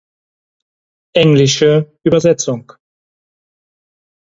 [1.15, 2.73] Englische Übersetzung